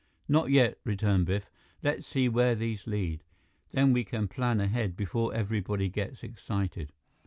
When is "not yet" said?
0.27-0.79